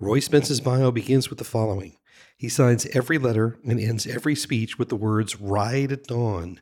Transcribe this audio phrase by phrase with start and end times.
[0.00, 1.98] Roy Spence's bio begins with the following
[2.36, 6.60] He signs every letter and ends every speech with the words Ride at Dawn.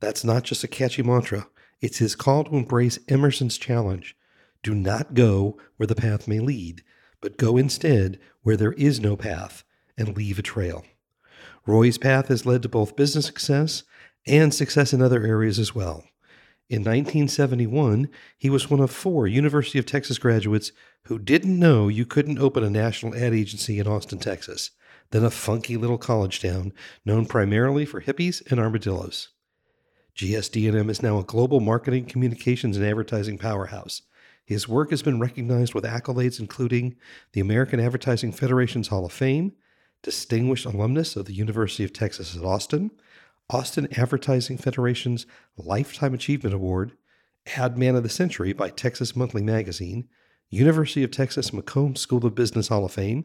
[0.00, 1.46] That's not just a catchy mantra,
[1.80, 4.16] it's his call to embrace Emerson's challenge
[4.64, 6.82] do not go where the path may lead,
[7.20, 9.64] but go instead where there is no path
[9.96, 10.84] and leave a trail.
[11.66, 13.84] Roy's path has led to both business success
[14.26, 16.04] and success in other areas as well.
[16.70, 20.70] In 1971, he was one of four University of Texas graduates
[21.06, 24.70] who didn't know you couldn't open a national ad agency in Austin, Texas,
[25.10, 26.72] then a funky little college town
[27.04, 29.30] known primarily for hippies and armadillos.
[30.14, 34.02] GSD&M is now a global marketing, communications, and advertising powerhouse.
[34.44, 36.94] His work has been recognized with accolades including
[37.32, 39.54] the American Advertising Federation's Hall of Fame,
[40.04, 42.92] Distinguished Alumnus of the University of Texas at Austin,
[43.52, 46.92] Austin Advertising Federation's Lifetime Achievement Award,
[47.56, 50.06] Ad Man of the Century by Texas Monthly Magazine,
[50.50, 53.24] University of Texas McCombs School of Business Hall of Fame,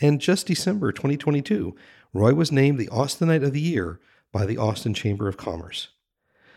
[0.00, 1.76] and just December 2022,
[2.14, 4.00] Roy was named the Austinite of the Year
[4.32, 5.88] by the Austin Chamber of Commerce.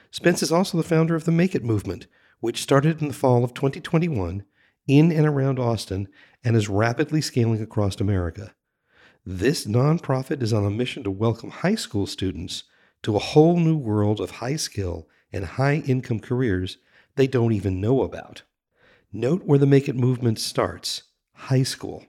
[0.09, 2.07] Spence is also the founder of the Make It movement,
[2.39, 4.45] which started in the fall of 2021
[4.87, 6.07] in and around Austin
[6.45, 8.53] and is rapidly scaling across America.
[9.25, 12.63] This nonprofit is on a mission to welcome high school students
[13.03, 16.77] to a whole new world of high skill and high income careers
[17.15, 18.43] they don't even know about.
[19.11, 22.05] Note where the Make It movement starts high school.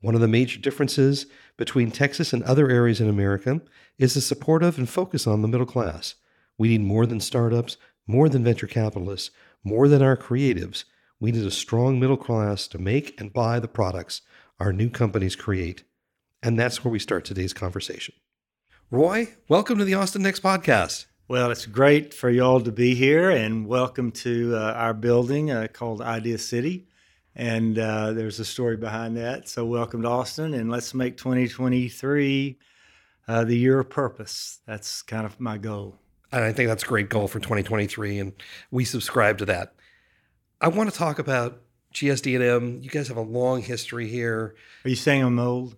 [0.00, 3.62] One of the major differences between Texas and other areas in America
[3.98, 6.16] is the support of and focus on the middle class.
[6.58, 9.30] We need more than startups, more than venture capitalists,
[9.62, 10.84] more than our creatives.
[11.20, 14.20] We need a strong middle class to make and buy the products
[14.60, 15.84] our new companies create.
[16.42, 18.14] And that's where we start today's conversation.
[18.94, 21.06] Roy, welcome to the Austin Next podcast.
[21.26, 25.66] Well, it's great for y'all to be here, and welcome to uh, our building uh,
[25.72, 26.86] called Idea City.
[27.34, 29.48] And uh, there's a story behind that.
[29.48, 32.56] So, welcome to Austin, and let's make 2023
[33.26, 34.60] uh, the year of purpose.
[34.64, 35.96] That's kind of my goal.
[36.30, 38.32] And I think that's a great goal for 2023, and
[38.70, 39.74] we subscribe to that.
[40.60, 41.62] I want to talk about
[41.94, 42.78] GSD&M.
[42.80, 44.54] You guys have a long history here.
[44.84, 45.74] Are you saying I'm old?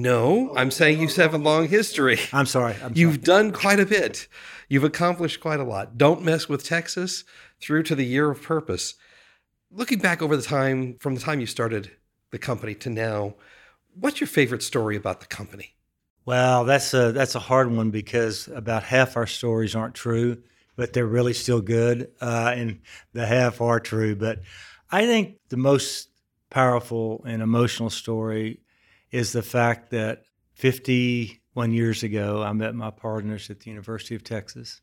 [0.00, 2.18] No, I'm saying you have a long history.
[2.32, 2.74] I'm sorry.
[2.82, 3.22] I'm You've sorry.
[3.24, 4.28] done quite a bit.
[4.68, 5.96] You've accomplished quite a lot.
[5.96, 7.24] Don't mess with Texas
[7.60, 8.94] through to the year of purpose.
[9.70, 11.90] Looking back over the time from the time you started
[12.30, 13.34] the company to now,
[13.94, 15.76] what's your favorite story about the company?
[16.26, 20.42] Well, that's a that's a hard one because about half our stories aren't true,
[20.74, 22.80] but they're really still good, uh, and
[23.12, 24.16] the half are true.
[24.16, 24.40] But
[24.90, 26.08] I think the most
[26.50, 28.60] powerful and emotional story
[29.14, 34.24] is the fact that 51 years ago, I met my partners at the University of
[34.24, 34.80] Texas.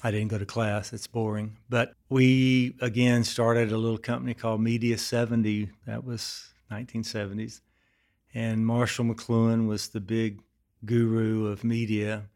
[0.00, 1.56] I didn't go to class, it's boring.
[1.68, 5.70] But we, again, started a little company called Media 70.
[5.88, 7.60] That was 1970s.
[8.32, 10.40] And Marshall McLuhan was the big
[10.84, 12.28] guru of media.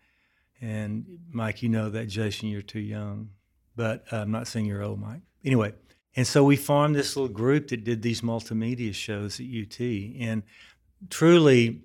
[0.60, 3.30] And Mike, you know that, Jason, you're too young.
[3.76, 5.22] But uh, I'm not saying you're old, Mike.
[5.44, 5.74] Anyway,
[6.16, 9.80] and so we formed this little group that did these multimedia shows at UT.
[9.80, 10.42] And
[11.10, 11.82] truly,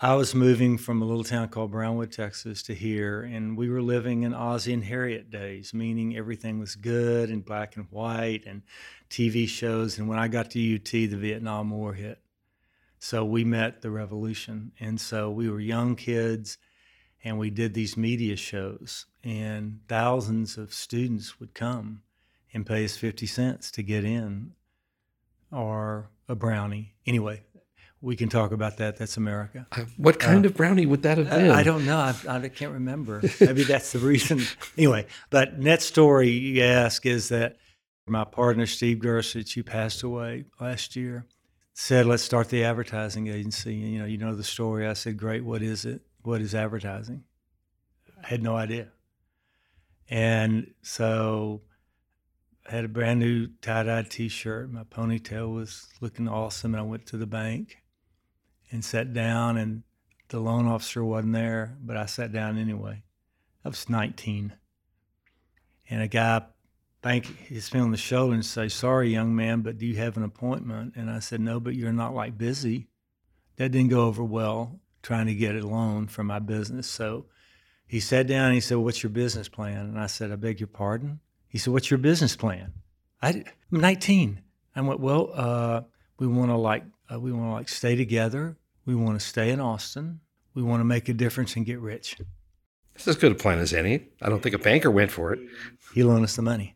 [0.00, 3.82] I was moving from a little town called Brownwood, Texas, to here, and we were
[3.82, 8.62] living in Ozzie and Harriet days, meaning everything was good and black and white and
[9.10, 9.98] TV shows.
[9.98, 12.22] And when I got to UT, the Vietnam War hit.
[12.98, 14.72] So we met the revolution.
[14.80, 16.56] And so we were young kids,
[17.22, 22.02] and we did these media shows, and thousands of students would come
[22.54, 24.52] and pay us 50 cents to get in
[25.52, 26.94] or a brownie.
[27.06, 27.42] Anyway,
[28.02, 28.96] we can talk about that.
[28.96, 29.66] That's America.
[29.72, 31.50] Uh, what kind uh, of brownie would that have been?
[31.50, 31.98] I, I don't know.
[31.98, 33.22] I, I, can't remember.
[33.40, 34.42] Maybe that's the reason.
[34.76, 37.56] Anyway, but net story you ask is that
[38.06, 41.26] my partner Steve Gurasich, who passed away last year,
[41.74, 44.86] said, "Let's start the advertising agency." And, you know, you know the story.
[44.86, 45.44] I said, "Great.
[45.44, 46.00] What is it?
[46.22, 47.24] What is advertising?"
[48.22, 48.88] I had no idea.
[50.08, 51.62] And so
[52.66, 54.72] I had a brand new tie dye t shirt.
[54.72, 56.74] My ponytail was looking awesome.
[56.74, 57.76] And I went to the bank
[58.70, 59.82] and sat down, and
[60.28, 63.02] the loan officer wasn't there, but I sat down anyway.
[63.64, 64.52] I was 19.
[65.88, 66.42] And a guy
[67.02, 70.16] bank hits me on the shoulder and say, "Sorry, young man, but do you have
[70.16, 72.88] an appointment?" And I said, "No, but you're not like busy,
[73.56, 76.86] that didn't go over well trying to get a loan for my business.
[76.86, 77.26] So
[77.86, 79.86] he sat down and he said, What's your business plan?
[79.86, 81.20] And I said, I beg your pardon?
[81.48, 82.72] He said, What's your business plan?
[83.20, 84.40] I, am 19.
[84.74, 85.82] I went, Well, uh,
[86.18, 88.56] we want to like, uh, we want to like stay together.
[88.90, 90.18] We want to stay in Austin.
[90.52, 92.16] We want to make a difference and get rich.
[92.96, 94.08] It's as good a plan as any.
[94.20, 95.38] I don't think a banker went for it.
[95.94, 96.74] He loaned us the money,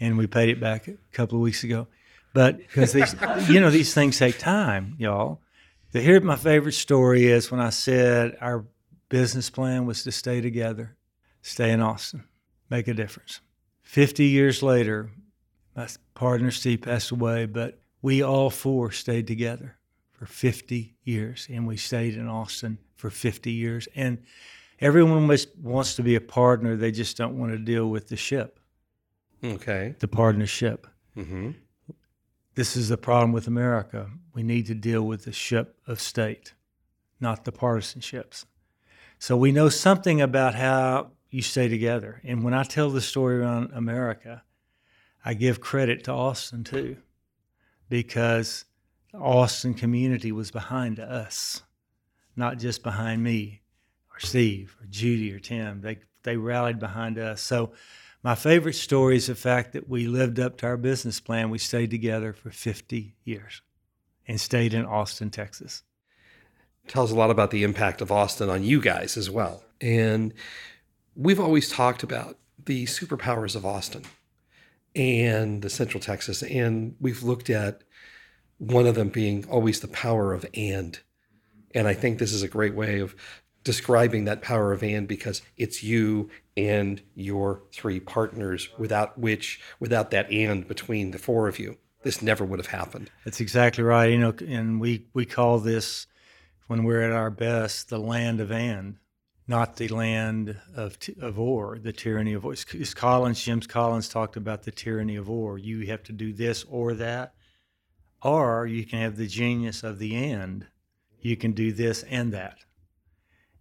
[0.00, 1.86] and we paid it back a couple of weeks ago.
[2.32, 3.14] But because these,
[3.48, 5.42] you know, these things take time, y'all.
[5.92, 8.64] The, here, my favorite story is when I said our
[9.08, 10.96] business plan was to stay together,
[11.40, 12.24] stay in Austin,
[12.68, 13.42] make a difference.
[13.84, 15.12] 50 years later,
[15.76, 19.78] my partner Steve passed away, but we all four stayed together
[20.24, 23.88] for 50 years, and we stayed in Austin for 50 years.
[23.94, 24.22] And
[24.80, 25.28] everyone
[25.62, 28.58] wants to be a partner, they just don't want to deal with the ship.
[29.42, 29.94] Okay.
[29.98, 30.86] The partnership.
[31.16, 31.50] Mm-hmm.
[32.54, 34.10] This is the problem with America.
[34.32, 36.54] We need to deal with the ship of state,
[37.20, 38.46] not the partisanships.
[39.18, 42.22] So we know something about how you stay together.
[42.24, 44.42] And when I tell the story around America,
[45.24, 46.96] I give credit to Austin too,
[47.88, 48.64] because
[49.20, 51.62] Austin community was behind us,
[52.36, 53.62] not just behind me
[54.12, 55.80] or Steve or Judy or Tim.
[55.80, 57.40] They they rallied behind us.
[57.40, 57.72] So
[58.22, 61.50] my favorite story is the fact that we lived up to our business plan.
[61.50, 63.60] We stayed together for 50 years
[64.26, 65.82] and stayed in Austin, Texas.
[66.88, 69.62] Tells a lot about the impact of Austin on you guys as well.
[69.80, 70.32] And
[71.14, 74.04] we've always talked about the superpowers of Austin
[74.96, 76.42] and the Central Texas.
[76.42, 77.82] And we've looked at
[78.58, 80.98] one of them being always the power of and.
[81.74, 83.14] And I think this is a great way of
[83.64, 90.10] describing that power of and because it's you and your three partners without which without
[90.10, 93.10] that and between the four of you this never would have happened.
[93.24, 94.10] That's exactly right.
[94.10, 96.06] You know and we we call this
[96.66, 98.98] when we're at our best the land of and
[99.48, 102.52] not the land of of or the tyranny of or.
[102.52, 105.58] Is collins james collins talked about the tyranny of or.
[105.58, 107.34] You have to do this or that
[108.24, 110.66] or you can have the genius of the end.
[111.20, 112.58] you can do this and that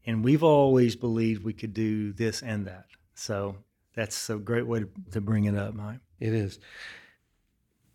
[0.06, 2.86] and we've always believed we could do this and that.
[3.14, 3.58] So
[3.96, 6.00] that's a great way to, to bring it up, Mike.
[6.20, 6.60] It is.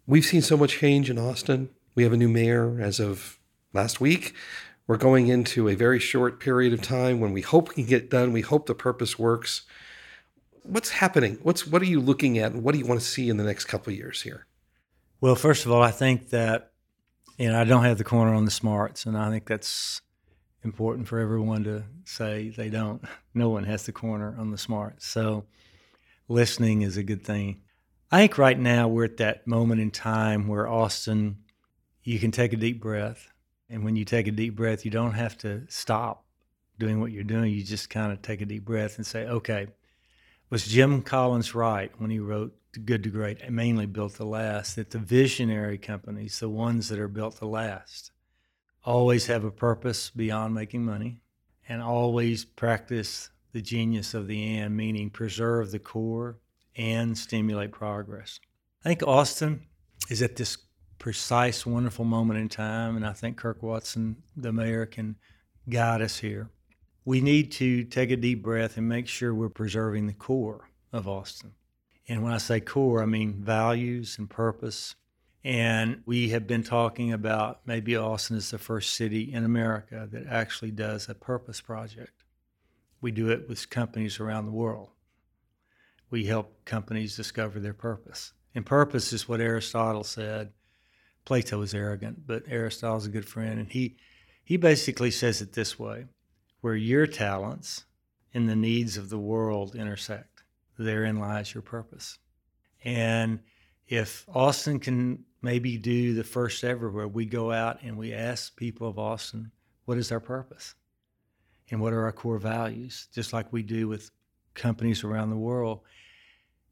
[0.06, 1.70] We've seen so much change in Austin.
[1.94, 3.38] We have a new mayor as of
[3.74, 4.34] last week.
[4.86, 8.08] We're going into a very short period of time when we hope we can get
[8.08, 8.32] done.
[8.32, 9.62] We hope the purpose works.
[10.62, 11.38] What's happening?
[11.42, 13.44] What's what are you looking at, and what do you want to see in the
[13.44, 14.46] next couple years here?
[15.20, 16.72] Well, first of all, I think that
[17.38, 20.00] you know I don't have the corner on the smarts, and I think that's
[20.62, 23.02] important for everyone to say they don't.
[23.34, 25.02] No one has the corner on the smart.
[25.02, 25.46] So
[26.28, 27.62] listening is a good thing.
[28.12, 31.38] I think right now we're at that moment in time where Austin,
[32.02, 33.28] you can take a deep breath.
[33.68, 36.24] And when you take a deep breath, you don't have to stop
[36.78, 37.52] doing what you're doing.
[37.52, 39.66] You just kind of take a deep breath and say, okay,
[40.50, 42.54] was Jim Collins right when he wrote
[42.84, 44.76] Good to Great and mainly Built to Last?
[44.76, 48.12] That the visionary companies, the ones that are built to last,
[48.84, 51.20] always have a purpose beyond making money
[51.68, 56.38] and always practice the genius of the and, meaning preserve the core
[56.76, 58.40] and stimulate progress.
[58.84, 59.66] I think Austin
[60.08, 60.56] is at this
[60.98, 65.16] precise, wonderful moment in time, and I think Kirk Watson, the mayor, can
[65.68, 66.50] guide us here.
[67.08, 71.08] We need to take a deep breath and make sure we're preserving the core of
[71.08, 71.52] Austin.
[72.06, 74.94] And when I say core, I mean values and purpose
[75.42, 80.26] and we have been talking about maybe Austin is the first city in America that
[80.26, 82.24] actually does a purpose project.
[83.00, 84.90] We do it with companies around the world.
[86.10, 88.34] We help companies discover their purpose.
[88.54, 90.52] And purpose is what Aristotle said.
[91.24, 93.58] Plato was arrogant, but Aristotle's a good friend.
[93.58, 93.96] And he,
[94.44, 96.04] he basically says it this way
[96.60, 97.84] where your talents
[98.34, 100.42] and the needs of the world intersect,
[100.78, 102.18] therein lies your purpose.
[102.84, 103.40] And
[103.86, 108.56] if Austin can maybe do the first ever where we go out and we ask
[108.56, 109.50] people of Austin,
[109.84, 110.74] what is our purpose?
[111.70, 113.08] And what are our core values?
[113.12, 114.10] Just like we do with
[114.54, 115.80] companies around the world.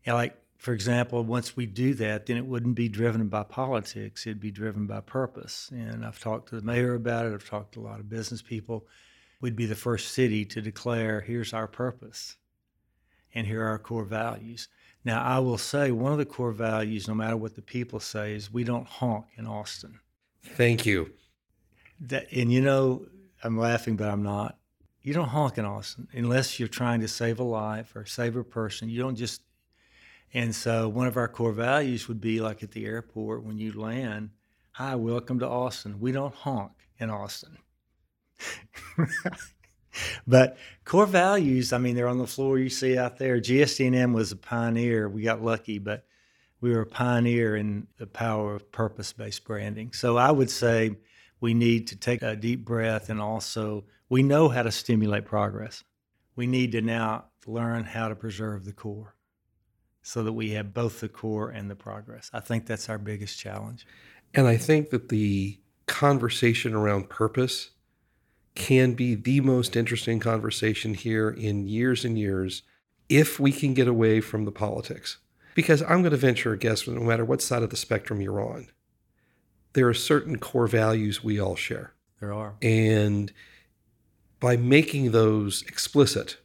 [0.05, 4.27] And like, for example, once we do that, then it wouldn't be driven by politics,
[4.27, 5.71] it'd be driven by purpose.
[5.73, 8.43] And I've talked to the mayor about it, I've talked to a lot of business
[8.43, 8.87] people.
[9.41, 12.37] We'd be the first city to declare, here's our purpose,
[13.35, 14.69] and here are our core values.
[15.05, 18.35] Now, I will say one of the core values, no matter what the people say,
[18.35, 20.01] is we don't honk in Austin.
[20.43, 21.13] Thank you.
[22.01, 23.07] That, and you know,
[23.45, 24.59] I'm laughing, but I'm not.
[25.03, 28.43] You don't honk in Austin unless you're trying to save a life or save a
[28.43, 28.89] person.
[28.89, 29.43] You don't just.
[30.35, 33.73] And so, one of our core values would be like at the airport when you
[33.73, 34.31] land,
[34.73, 36.01] Hi, welcome to Austin.
[36.01, 37.57] We don't honk in Austin.
[40.27, 43.41] but core values, I mean, they're on the floor you see out there.
[43.41, 45.09] GSD&M was a pioneer.
[45.09, 46.05] We got lucky, but
[46.61, 49.93] we were a pioneer in the power of purpose-based branding.
[49.93, 50.97] So I would say
[51.41, 55.85] we need to take a deep breath and also we know how to stimulate progress.
[56.35, 59.15] We need to now learn how to preserve the core
[60.03, 62.31] so that we have both the core and the progress.
[62.33, 63.87] I think that's our biggest challenge.
[64.35, 67.71] And I think that the conversation around purpose
[68.57, 72.63] can be the most interesting conversation here in years and years
[73.09, 75.19] if we can get away from the politics.
[75.55, 78.41] Because I'm going to venture a guess, no matter what side of the spectrum you're
[78.41, 78.69] on,
[79.75, 81.95] there are certain core values we all share.
[82.21, 82.57] There are.
[82.61, 83.33] And
[84.41, 86.39] by making those explicit,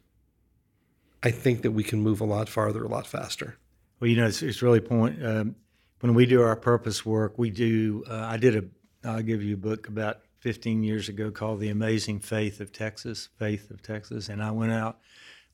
[1.22, 3.56] I think that we can move a lot farther, a lot faster.
[4.00, 5.24] Well, you know, it's, it's really point.
[5.24, 5.56] Um,
[6.00, 8.04] when we do our purpose work, we do.
[8.08, 8.64] Uh, I did a.
[9.08, 13.28] I'll give you a book about 15 years ago called The Amazing Faith of Texas,
[13.38, 14.28] Faith of Texas.
[14.28, 14.98] And I went out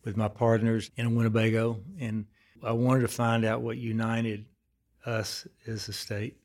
[0.03, 2.25] with my partners in Winnebago and
[2.65, 4.47] I wanted to find out what united
[5.05, 6.39] us as a state.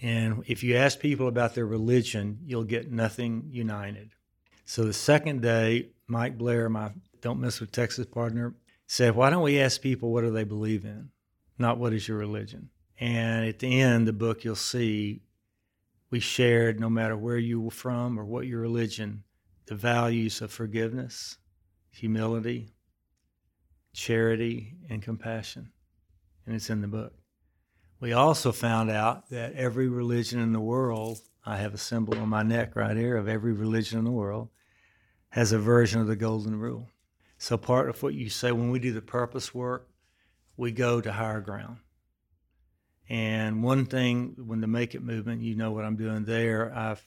[0.00, 4.10] And if you ask people about their religion, you'll get nothing united.
[4.64, 8.54] So the second day, Mike Blair, my Don't Mess with Texas partner,
[8.86, 11.10] said, Why don't we ask people what do they believe in?
[11.58, 12.70] Not what is your religion?
[13.00, 15.22] And at the end, the book, you'll see
[16.10, 19.24] we shared, no matter where you were from or what your religion,
[19.66, 21.38] the values of forgiveness,
[21.90, 22.72] humility,
[23.92, 25.72] charity, and compassion.
[26.44, 27.14] And it's in the book.
[27.98, 32.28] We also found out that every religion in the world, I have a symbol on
[32.28, 34.50] my neck right here of every religion in the world,
[35.30, 36.90] has a version of the Golden Rule.
[37.38, 39.88] So, part of what you say when we do the purpose work,
[40.56, 41.78] we go to higher ground.
[43.08, 47.06] And one thing, when the Make It movement, you know what I'm doing there, I've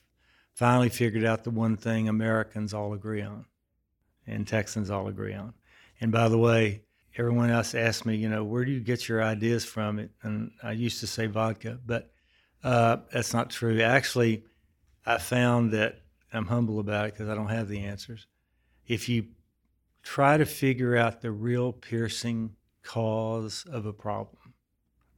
[0.54, 3.46] finally figured out the one thing Americans all agree on
[4.28, 5.54] and Texans all agree on.
[6.00, 6.84] And by the way,
[7.18, 10.00] everyone else asks me, you know, where do you get your ideas from?
[10.00, 12.12] It, and I used to say vodka, but
[12.64, 13.82] uh, that's not true.
[13.82, 14.44] Actually,
[15.06, 16.02] I found that
[16.32, 18.28] I'm humble about it because I don't have the answers.
[18.88, 19.28] If you
[20.04, 24.39] try to figure out the real piercing cause of a problem,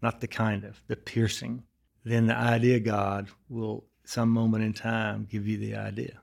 [0.02, 1.64] not the kind of, the piercing,
[2.04, 6.22] then the idea God will, some moment in time, give you the idea.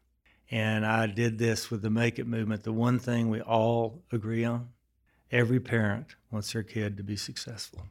[0.51, 2.65] And I did this with the Make It movement.
[2.65, 4.71] The one thing we all agree on
[5.31, 7.87] every parent wants their kid to be successful.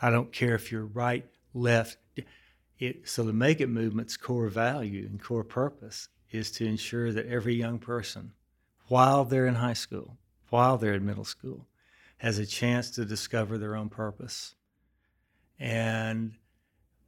[0.00, 1.96] I don't care if you're right, left.
[2.78, 7.26] It, so the Make It movement's core value and core purpose is to ensure that
[7.26, 8.32] every young person,
[8.88, 10.18] while they're in high school,
[10.50, 11.66] while they're in middle school,
[12.18, 14.54] has a chance to discover their own purpose
[15.58, 16.32] and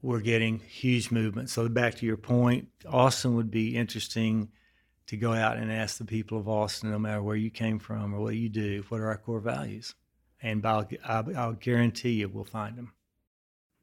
[0.02, 1.50] we're getting huge movement.
[1.50, 4.48] So back to your point, Austin would be interesting
[5.06, 8.14] to go out and ask the people of Austin, no matter where you came from
[8.14, 9.94] or what you do, what are our core values?
[10.42, 12.92] And I'll, I'll, guarantee you we'll find them.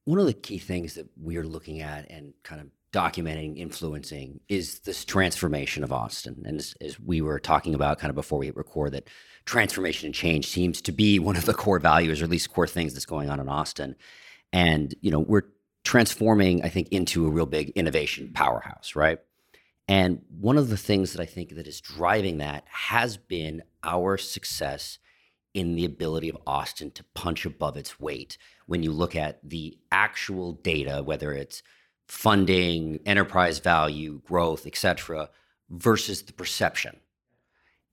[0.05, 4.79] One of the key things that we're looking at and kind of documenting, influencing is
[4.79, 6.43] this transformation of Austin.
[6.45, 9.07] And as, as, we were talking about kind of before we record, that
[9.45, 12.67] transformation and change seems to be one of the core values, or at least core
[12.67, 13.95] things that's going on in Austin
[14.53, 15.49] and you know we're
[15.83, 19.19] transforming i think into a real big innovation powerhouse right?
[19.89, 24.17] And one of the things that i think that is driving that has been our
[24.17, 24.99] success
[25.53, 29.77] in the ability of austin to punch above its weight when you look at the
[29.91, 31.63] actual data whether it's
[32.07, 35.29] funding enterprise value growth et cetera
[35.73, 36.99] versus the perception.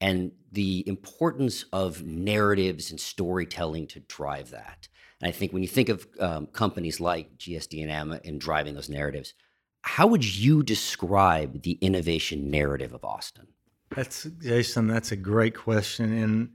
[0.01, 4.89] And the importance of narratives and storytelling to drive that
[5.21, 9.35] and I think when you think of um, companies like GSD&M and driving those narratives,
[9.83, 13.47] how would you describe the innovation narrative of Austin?
[13.95, 14.87] That's Jason.
[14.87, 16.51] That's a great question, and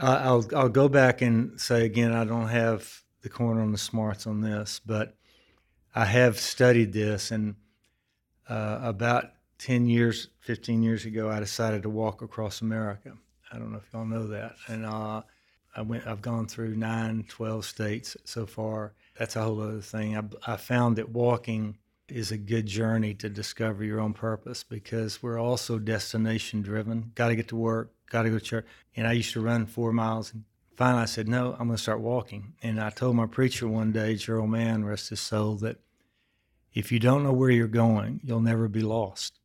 [0.00, 4.26] I'll I'll go back and say again, I don't have the corner on the smarts
[4.26, 5.14] on this, but
[5.94, 7.56] I have studied this, and
[8.48, 13.12] uh, about ten years, fifteen years ago, I decided to walk across America.
[13.52, 15.22] I don't know if y'all know that, and uh,
[15.76, 16.06] I went.
[16.06, 18.92] I've gone through nine, 12 states so far.
[19.18, 20.16] That's a whole other thing.
[20.16, 21.78] I, I found that walking
[22.08, 27.12] is a good journey to discover your own purpose because we're also destination driven.
[27.14, 27.92] Got to get to work.
[28.10, 28.66] Got to go to church.
[28.96, 30.32] And I used to run four miles.
[30.32, 30.44] And
[30.76, 33.92] finally, I said, "No, I'm going to start walking." And I told my preacher one
[33.92, 35.78] day, Gerald Mann, rest his soul, that
[36.74, 39.38] if you don't know where you're going, you'll never be lost.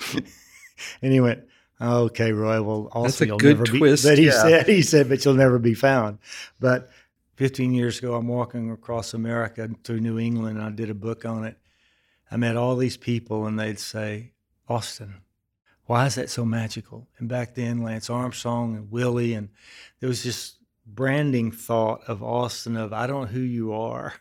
[0.14, 1.44] and he went,
[1.82, 2.62] Okay, Roy.
[2.62, 4.04] Well, also That's a you'll good never twist.
[4.04, 4.10] be.
[4.10, 4.42] But he yeah.
[4.42, 6.18] said he said, but you'll never be found.
[6.60, 6.90] But
[7.36, 11.24] 15 years ago, I'm walking across America through New England, and I did a book
[11.24, 11.58] on it.
[12.30, 14.32] I met all these people, and they'd say,
[14.68, 15.16] Austin.
[15.86, 17.08] Why is that so magical?
[17.18, 19.48] And back then, Lance Armstrong and Willie, and
[19.98, 20.54] there was this
[20.86, 24.14] branding thought of Austin of I don't know who you are.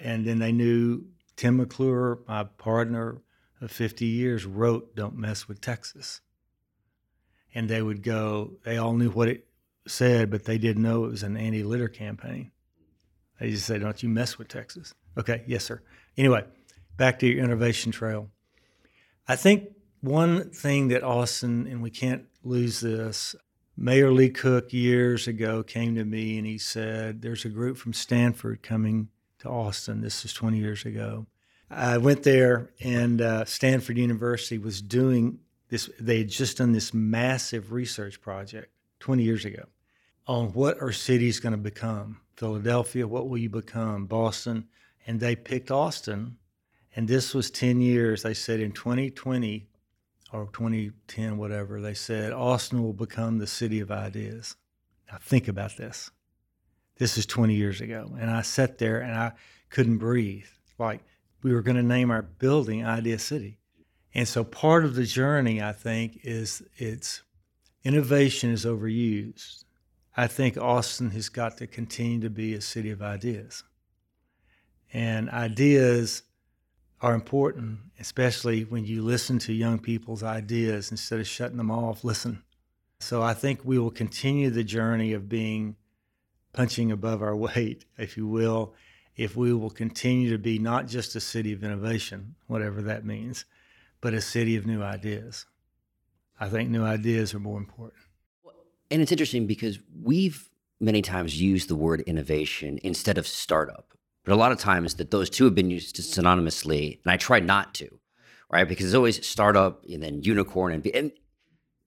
[0.00, 3.22] And then they knew Tim McClure, my partner
[3.60, 6.20] of 50 years, wrote Don't Mess with Texas.
[7.54, 9.46] And they would go, they all knew what it
[9.86, 12.50] said, but they didn't know it was an anti litter campaign.
[13.40, 14.94] They just said, Don't you mess with Texas.
[15.16, 15.82] Okay, yes, sir.
[16.16, 16.44] Anyway,
[16.96, 18.30] back to your innovation trail.
[19.26, 23.34] I think one thing that Austin, and we can't lose this,
[23.76, 27.92] Mayor Lee Cooke years ago came to me and he said, There's a group from
[27.92, 29.08] Stanford coming
[29.40, 30.00] to Austin.
[30.00, 31.26] This is 20 years ago.
[31.70, 35.90] I went there, and uh, Stanford University was doing this.
[36.00, 39.64] They had just done this massive research project 20 years ago
[40.26, 42.20] on what our cities going to become.
[42.36, 44.06] Philadelphia, what will you become?
[44.06, 44.68] Boston.
[45.06, 46.36] And they picked Austin.
[46.94, 48.22] And this was 10 years.
[48.22, 49.68] They said in 2020
[50.32, 54.56] or 2010, whatever, they said Austin will become the city of ideas.
[55.10, 56.10] Now, think about this.
[56.96, 58.10] This is 20 years ago.
[58.20, 59.32] And I sat there and I
[59.70, 60.46] couldn't breathe.
[60.78, 61.00] Like,
[61.42, 63.57] we were going to name our building Idea City.
[64.18, 67.22] And so part of the journey, I think, is it's
[67.84, 69.62] innovation is overused.
[70.16, 73.62] I think Austin has got to continue to be a city of ideas.
[74.92, 76.24] And ideas
[77.00, 82.02] are important, especially when you listen to young people's ideas instead of shutting them off,
[82.02, 82.42] listen.
[82.98, 85.76] So I think we will continue the journey of being
[86.52, 88.74] punching above our weight, if you will,
[89.14, 93.44] if we will continue to be not just a city of innovation, whatever that means,
[94.00, 95.46] but a city of new ideas.
[96.40, 98.02] I think new ideas are more important.
[98.90, 100.48] And it's interesting because we've
[100.80, 103.94] many times used the word innovation instead of startup.
[104.24, 107.40] But a lot of times that those two have been used synonymously, and I try
[107.40, 107.98] not to,
[108.50, 108.68] right?
[108.68, 111.12] Because it's always startup and then unicorn and, and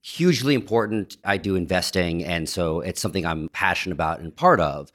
[0.01, 1.17] hugely important.
[1.23, 4.91] I do investing, and so it's something I'm passionate about and part of.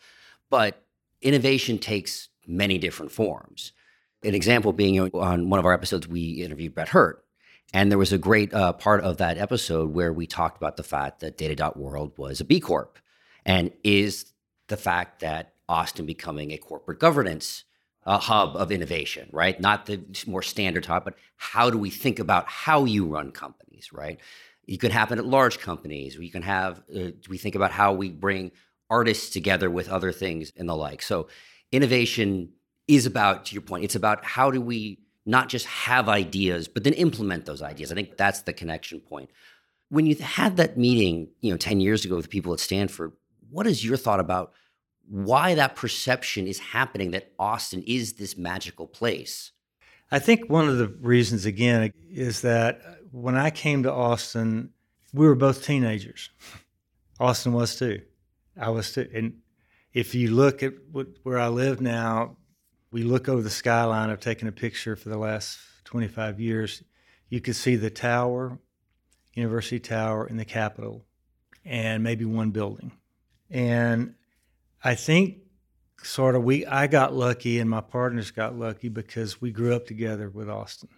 [0.50, 0.84] But
[1.22, 3.72] innovation takes many different forms.
[4.26, 7.24] An example being on one of our episodes, we interviewed Brett Hurt.
[7.72, 10.82] And there was a great uh, part of that episode where we talked about the
[10.82, 12.98] fact that Data.World was a B Corp
[13.44, 14.32] and is
[14.68, 17.64] the fact that Austin becoming a corporate governance
[18.04, 19.60] uh, hub of innovation, right?
[19.60, 23.92] Not the more standard type, but how do we think about how you run companies,
[23.92, 24.20] right?
[24.66, 26.18] It could happen at large companies.
[26.18, 28.52] We can have, uh, we think about how we bring
[28.90, 31.02] artists together with other things and the like.
[31.02, 31.28] So
[31.72, 32.50] innovation
[32.88, 36.84] is about, to your point, it's about how do we not just have ideas, but
[36.84, 37.90] then implement those ideas.
[37.90, 39.30] I think that's the connection point.
[39.88, 43.12] When you had that meeting, you know, 10 years ago with the people at Stanford,
[43.50, 44.52] what is your thought about
[45.08, 49.52] why that perception is happening that Austin is this magical place?
[50.10, 54.70] I think one of the reasons, again, is that when I came to Austin,
[55.12, 56.30] we were both teenagers.
[57.18, 58.02] Austin was too.
[58.60, 59.08] I was, too.
[59.12, 59.38] and
[59.92, 62.36] if you look at what, where I live now,
[62.90, 64.10] we look over the skyline.
[64.10, 66.82] I've taken a picture for the last 25 years.
[67.28, 68.58] You could see the tower,
[69.34, 71.04] University Tower, and the Capitol,
[71.64, 72.92] and maybe one building.
[73.50, 74.14] And
[74.82, 75.38] I think
[76.02, 79.86] sort of we I got lucky and my partners got lucky because we grew up
[79.86, 80.90] together with Austin.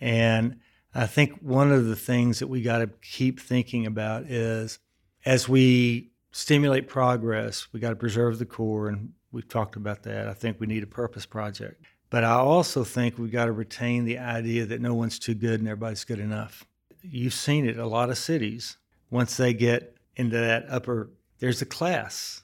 [0.00, 0.58] And
[0.94, 4.78] I think one of the things that we got to keep thinking about is
[5.24, 10.28] as we stimulate progress, we got to preserve the core, and we've talked about that.
[10.28, 11.82] I think we need a purpose project.
[12.10, 15.60] But I also think we've got to retain the idea that no one's too good
[15.60, 16.64] and everybody's good enough.
[17.02, 18.76] You've seen it a lot of cities.
[19.10, 22.42] Once they get into that upper, there's a class.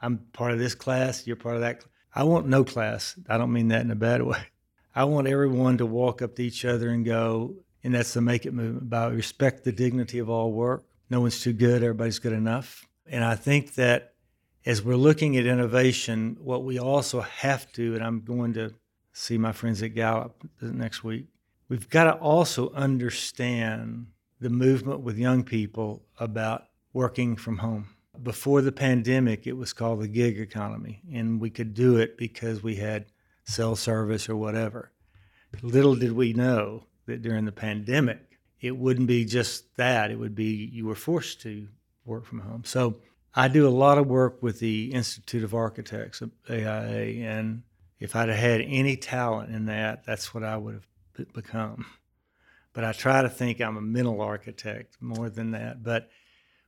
[0.00, 1.84] I'm part of this class, you're part of that.
[2.14, 3.18] I want no class.
[3.28, 4.38] I don't mean that in a bad way.
[4.94, 8.46] I want everyone to walk up to each other and go, and that's the make
[8.46, 10.84] it movement about respect the dignity of all work.
[11.10, 12.86] No one's too good, everybody's good enough.
[13.06, 14.14] And I think that
[14.66, 18.74] as we're looking at innovation, what we also have to, and I'm going to
[19.12, 21.26] see my friends at Gallup next week,
[21.68, 24.06] we've got to also understand
[24.40, 27.88] the movement with young people about working from home.
[28.22, 32.62] Before the pandemic, it was called the gig economy, and we could do it because
[32.62, 33.06] we had
[33.44, 34.92] cell service or whatever.
[35.62, 40.34] Little did we know that during the pandemic, it wouldn't be just that, it would
[40.34, 41.68] be you were forced to
[42.04, 42.64] work from home.
[42.64, 42.96] So
[43.38, 47.62] I do a lot of work with the Institute of Architects, AIA, and
[48.00, 51.86] if I'd have had any talent in that, that's what I would have become.
[52.72, 55.84] But I try to think I'm a mental architect more than that.
[55.84, 56.10] But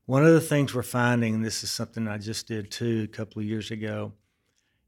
[0.07, 3.17] one of the things we're finding, and this is something I just did too a
[3.17, 4.13] couple of years ago,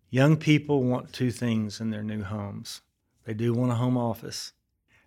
[0.09, 2.81] young people want two things in their new homes.
[3.25, 4.53] They do want a home office.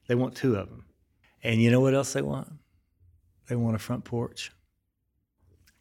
[0.10, 0.88] They want two of them.
[1.42, 2.52] And you know what else they want?
[3.48, 4.52] They want a front porch.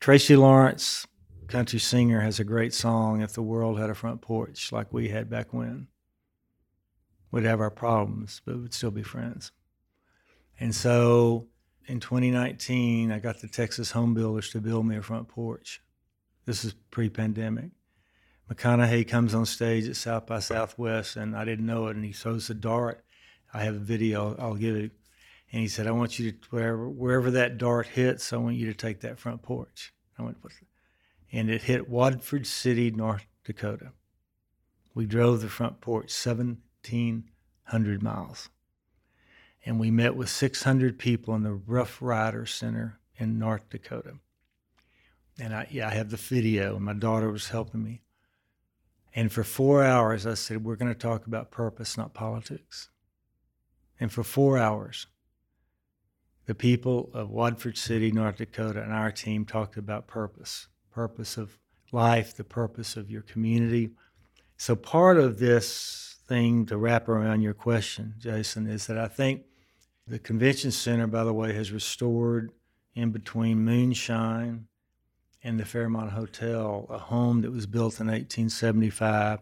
[0.04, 1.06] Tracy Lawrence,
[1.48, 5.08] country singer, has a great song, If the World Had a Front Porch, like we
[5.08, 5.86] had back when.
[7.30, 9.50] We'd have our problems, but we'd still be friends.
[10.60, 11.46] And so
[11.86, 15.80] in 2019, I got the Texas home builders to build me a front porch.
[16.44, 17.70] This is pre pandemic.
[18.52, 22.12] McConaughey comes on stage at South by Southwest, and I didn't know it, and he
[22.12, 23.02] throws a dart.
[23.54, 24.90] I have a video, I'll give it.
[25.50, 28.66] And he said, I want you to, wherever, wherever that dart hits, I want you
[28.66, 29.93] to take that front porch.
[30.18, 30.56] I went, What's
[31.32, 33.92] and it hit Watford City, North Dakota.
[34.94, 38.48] We drove the front porch 1,700 miles.
[39.66, 44.18] And we met with 600 people in the Rough Rider Center in North Dakota.
[45.40, 48.02] And I, yeah, I have the video, and my daughter was helping me.
[49.14, 52.90] And for four hours, I said, We're going to talk about purpose, not politics.
[53.98, 55.06] And for four hours,
[56.46, 61.58] the people of Watford City, North Dakota, and our team talked about purpose purpose of
[61.90, 63.90] life, the purpose of your community.
[64.56, 69.42] So, part of this thing to wrap around your question, Jason, is that I think
[70.06, 72.52] the convention center, by the way, has restored
[72.94, 74.66] in between Moonshine
[75.42, 79.40] and the Fairmont Hotel a home that was built in 1875.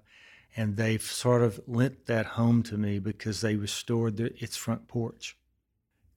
[0.55, 4.87] And they've sort of lent that home to me because they restored the, its front
[4.87, 5.37] porch.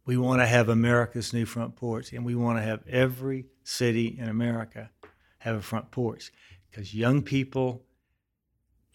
[0.06, 4.16] We want to have America's new front porch, and we want to have every city
[4.20, 4.92] in America
[5.40, 6.32] have a front porch
[6.70, 7.84] because young people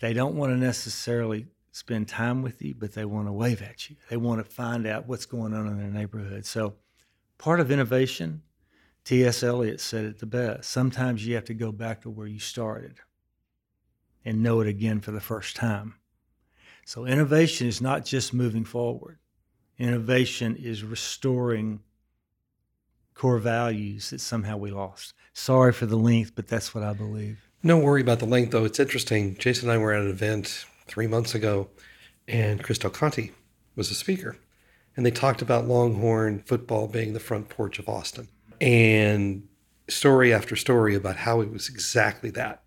[0.01, 3.89] they don't want to necessarily spend time with you but they want to wave at
[3.89, 3.97] you.
[4.09, 6.45] They want to find out what's going on in their neighborhood.
[6.47, 6.75] So
[7.39, 8.43] part of innovation
[9.05, 12.39] ts eliot said it the best sometimes you have to go back to where you
[12.39, 12.99] started
[14.25, 15.95] and know it again for the first time.
[16.85, 19.19] So innovation is not just moving forward
[19.81, 21.81] innovation is restoring
[23.15, 27.49] core values that somehow we lost Sorry for the length, but that's what I believe.
[27.63, 28.65] No worry about the length, though.
[28.65, 29.37] It's interesting.
[29.37, 31.69] Jason and I were at an event three months ago,
[32.27, 33.33] and Chris Conti
[33.77, 34.37] was a speaker.
[34.97, 38.29] And they talked about Longhorn football being the front porch of Austin.
[38.61, 39.49] And
[39.89, 42.63] story after story about how it was exactly that.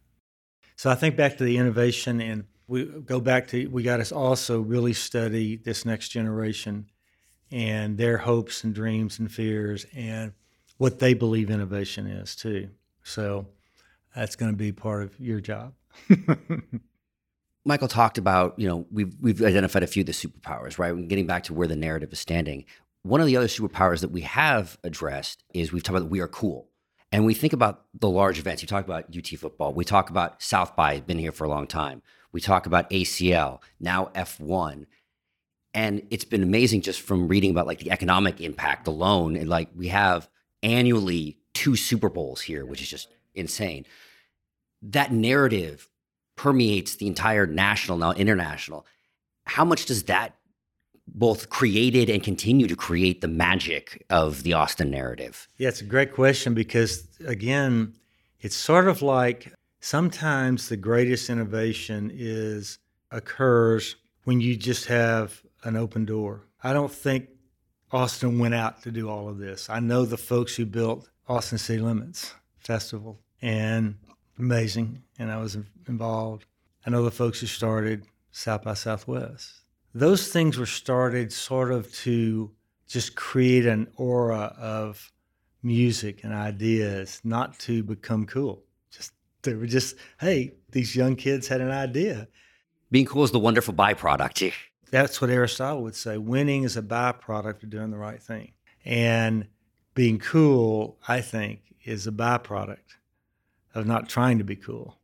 [0.75, 4.15] So I think back to the innovation, and we go back to we got to
[4.15, 6.87] also really study this next generation
[7.53, 9.85] and their hopes and dreams and fears.
[9.95, 10.33] And
[10.77, 12.69] what they believe innovation is too.
[13.03, 13.45] So
[14.15, 15.73] that's going to be part of your job.
[17.65, 20.93] Michael talked about, you know, we've we've identified a few of the superpowers, right?
[20.93, 22.65] And getting back to where the narrative is standing.
[23.03, 26.27] One of the other superpowers that we have addressed is we've talked about we are
[26.27, 26.69] cool.
[27.11, 28.63] And we think about the large events.
[28.63, 29.71] You talk about UT football.
[29.73, 32.01] We talk about South by, been here for a long time.
[32.31, 34.87] We talk about ACL, now F1.
[35.73, 39.35] And it's been amazing just from reading about like the economic impact alone.
[39.35, 40.29] And like we have
[40.61, 43.85] annually two Super Bowls here, which is just insane.
[44.81, 45.89] That narrative
[46.35, 48.85] permeates the entire national, now international.
[49.45, 50.35] How much does that
[51.07, 55.47] both created and continue to create the magic of the Austin narrative?
[55.57, 57.93] Yeah, it's a great question because, again,
[58.39, 62.79] it's sort of like sometimes the greatest innovation is
[63.11, 66.47] occurs when you just have an open door.
[66.63, 67.29] I don't think
[67.91, 69.69] Austin went out to do all of this.
[69.69, 73.95] I know the folks who built Austin City Limits Festival, and
[74.39, 76.45] amazing, and I was involved.
[76.85, 79.61] I know the folks who started South by Southwest.
[79.93, 82.51] Those things were started sort of to
[82.87, 85.11] just create an aura of
[85.61, 88.63] music and ideas, not to become cool.
[88.91, 92.27] Just they were just, hey, these young kids had an idea.
[92.91, 94.53] Being cool is the wonderful byproduct.
[94.93, 96.19] That's what Aristotle would say.
[96.19, 98.51] Winning is a byproduct of doing the right thing.
[98.85, 99.47] And
[99.95, 102.77] being cool, I think, is a byproduct
[103.73, 104.99] of not trying to be cool,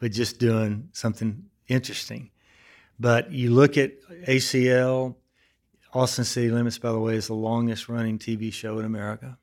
[0.00, 2.32] but just doing something interesting.
[2.98, 3.92] But you look at
[4.26, 5.14] ACL,
[5.94, 9.38] Austin City Limits, by the way, is the longest running TV show in America.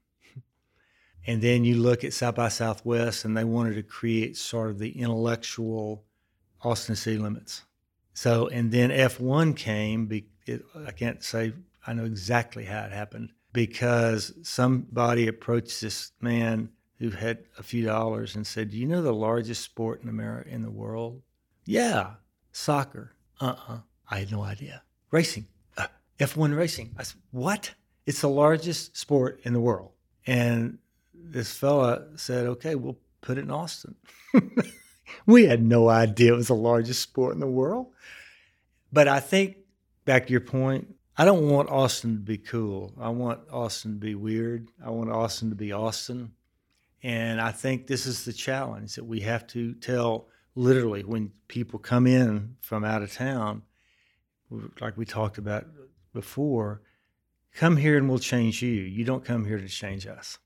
[1.26, 4.78] And then you look at South by Southwest, and they wanted to create sort of
[4.78, 6.04] the intellectual
[6.62, 7.62] Austin City Limits.
[8.14, 10.06] So, and then F1 came.
[10.06, 11.54] Be, it, I can't say
[11.86, 17.84] I know exactly how it happened because somebody approached this man who had a few
[17.86, 21.22] dollars and said, "Do you know the largest sport in America in the world?"
[21.66, 22.16] Yeah,
[22.52, 23.14] soccer.
[23.40, 23.80] Uh-uh.
[24.10, 24.84] I had no idea.
[25.12, 25.48] Racing.
[25.78, 25.88] Uh,
[26.20, 26.96] F1 racing.
[26.98, 27.74] I said, "What?
[28.06, 29.92] It's the largest sport in the world."
[30.26, 30.78] And
[31.14, 33.96] this fella said, "Okay, we'll put it in Austin."
[35.26, 37.88] we had no idea it was the largest sport in the world.
[38.92, 39.58] But I think
[40.06, 42.92] back to your point, I don't want Austin to be cool.
[43.00, 44.68] I want Austin to be weird.
[44.84, 46.32] I want Austin to be Austin.
[47.04, 51.80] And I think this is the challenge that we have to tell literally when people
[51.80, 53.64] come in from out of town,
[54.80, 55.66] like we talked about
[56.14, 56.82] before,
[57.54, 58.72] come here and we'll change you.
[58.72, 60.38] You don't come here to change us.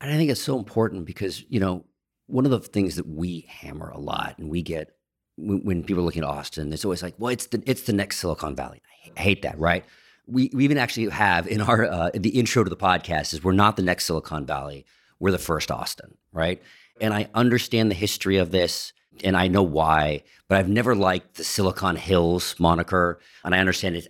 [0.00, 1.84] And I think it's so important because, you know,
[2.26, 4.94] one of the things that we hammer a lot and we get
[5.36, 7.92] when, when people are looking at Austin, it's always like, well, it's the, it's the
[7.92, 8.80] next Silicon Valley.
[9.16, 9.84] I hate that, right?
[10.26, 13.52] We, we even actually have in our uh, the intro to the podcast is we're
[13.52, 14.86] not the next Silicon Valley.
[15.18, 16.62] We're the first Austin, right?
[17.00, 21.36] And I understand the history of this and I know why, but I've never liked
[21.36, 23.20] the Silicon Hills moniker.
[23.44, 24.08] And I understand it.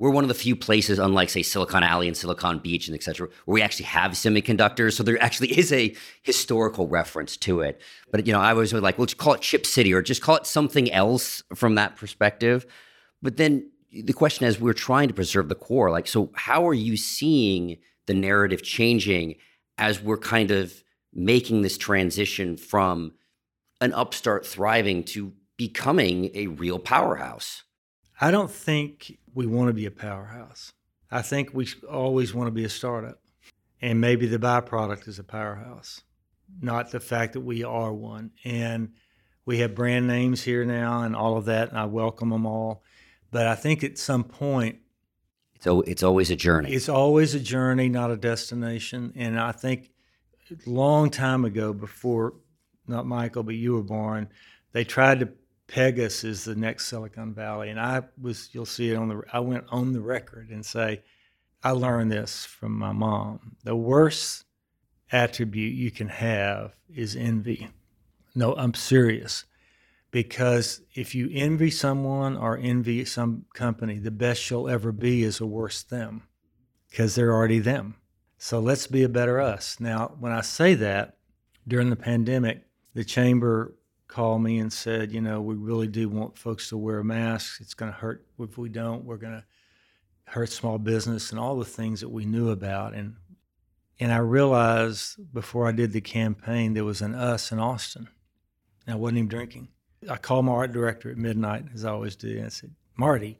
[0.00, 3.02] We're one of the few places, unlike say Silicon Alley and Silicon Beach and et
[3.02, 4.94] cetera, where we actually have semiconductors.
[4.94, 7.82] So there actually is a historical reference to it.
[8.10, 10.36] But you know, I was like, well, just call it Chip City or just call
[10.36, 12.64] it something else from that perspective.
[13.20, 15.90] But then the question is, we're trying to preserve the core.
[15.90, 19.34] Like, so how are you seeing the narrative changing
[19.76, 20.82] as we're kind of
[21.12, 23.12] making this transition from
[23.82, 27.64] an upstart thriving to becoming a real powerhouse?
[28.22, 30.72] I don't think we want to be a powerhouse.
[31.10, 33.20] I think we always want to be a startup.
[33.82, 36.02] And maybe the byproduct is a powerhouse,
[36.60, 38.30] not the fact that we are one.
[38.44, 38.92] And
[39.46, 42.82] we have brand names here now and all of that, and I welcome them all.
[43.30, 44.78] But I think at some point,
[45.60, 46.72] so it's always a journey.
[46.72, 49.12] It's always a journey, not a destination.
[49.16, 49.90] And I think
[50.50, 52.34] a long time ago, before
[52.86, 54.28] not Michael, but you were born,
[54.72, 55.28] they tried to
[55.70, 57.70] peg is the next Silicon Valley.
[57.70, 61.02] And I was, you'll see it on the, I went on the record and say,
[61.62, 63.56] I learned this from my mom.
[63.62, 64.44] The worst
[65.12, 67.68] attribute you can have is envy.
[68.34, 69.44] No, I'm serious
[70.10, 75.40] because if you envy someone or envy some company, the best you'll ever be is
[75.40, 76.24] a worse them
[76.90, 77.94] because they're already them.
[78.38, 79.78] So let's be a better us.
[79.78, 81.18] Now, when I say that
[81.68, 83.74] during the pandemic, the chamber
[84.10, 87.60] called me and said, you know, we really do want folks to wear masks.
[87.60, 89.04] It's going to hurt if we don't.
[89.04, 89.44] We're going to
[90.24, 92.94] hurt small business and all the things that we knew about.
[92.94, 93.16] And
[94.00, 98.08] and I realized before I did the campaign there was an us in Austin.
[98.86, 99.68] And I wasn't even drinking.
[100.08, 103.38] I called my art director at midnight, as I always do, and I said, Marty,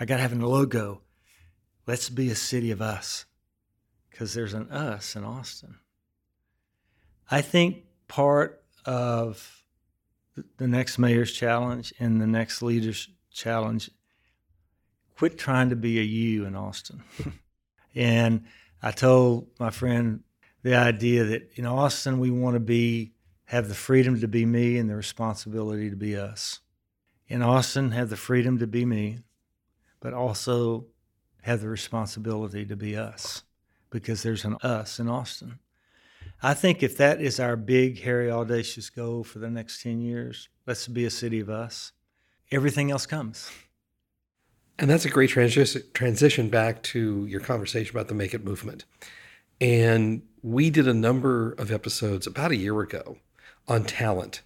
[0.00, 1.02] I got to have a logo.
[1.86, 3.26] Let's be a city of us,
[4.10, 5.76] because there's an us in Austin.
[7.30, 9.63] I think part of
[10.56, 13.90] the next mayor's challenge and the next leader's challenge
[15.16, 17.02] quit trying to be a you in Austin.
[17.94, 18.44] and
[18.82, 20.20] I told my friend
[20.62, 23.12] the idea that in Austin we want to be
[23.46, 26.60] have the freedom to be me and the responsibility to be us.
[27.28, 29.18] In Austin, have the freedom to be me,
[30.00, 30.86] but also
[31.42, 33.42] have the responsibility to be us
[33.90, 35.58] because there's an us in Austin.
[36.44, 40.50] I think if that is our big, hairy, audacious goal for the next 10 years,
[40.66, 41.92] let's be a city of us.
[42.52, 43.50] Everything else comes.
[44.78, 48.84] And that's a great transi- transition back to your conversation about the Make It movement.
[49.58, 53.16] And we did a number of episodes about a year ago
[53.66, 54.42] on talent.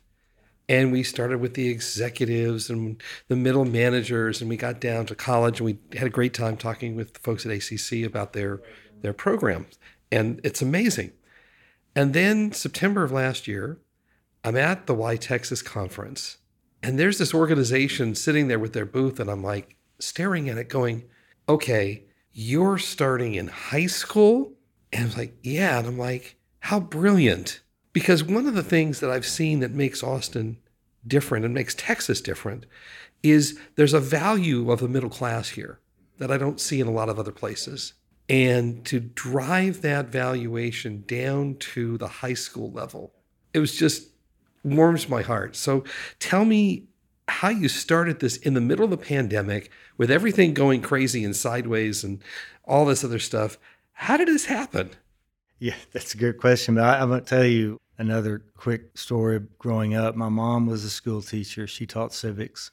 [0.68, 5.16] And we started with the executives and the middle managers, and we got down to
[5.16, 8.60] college, and we had a great time talking with the folks at ACC about their
[9.00, 9.80] their programs.
[10.12, 11.12] And it's amazing.
[11.98, 13.80] And then September of last year,
[14.44, 16.38] I'm at the Y Texas conference,
[16.80, 20.68] and there's this organization sitting there with their booth, and I'm like staring at it,
[20.68, 21.06] going,
[21.48, 24.52] "Okay, you're starting in high school,"
[24.92, 29.00] and I was like, "Yeah," and I'm like, "How brilliant!" Because one of the things
[29.00, 30.58] that I've seen that makes Austin
[31.04, 32.64] different and makes Texas different
[33.24, 35.80] is there's a value of the middle class here
[36.18, 37.94] that I don't see in a lot of other places.
[38.28, 43.14] And to drive that valuation down to the high school level,
[43.54, 44.08] it was just
[44.62, 45.56] warms my heart.
[45.56, 45.84] So
[46.18, 46.88] tell me
[47.26, 51.34] how you started this in the middle of the pandemic with everything going crazy and
[51.34, 52.22] sideways and
[52.64, 53.58] all this other stuff.
[53.92, 54.90] How did this happen?
[55.58, 56.74] Yeah, that's a good question.
[56.74, 60.84] But I, I'm going to tell you Another quick story growing up my mom was
[60.84, 62.70] a school teacher, she taught civics.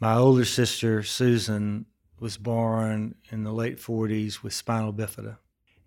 [0.00, 1.86] My older sister, Susan,
[2.22, 5.36] was born in the late 40s with spinal bifida.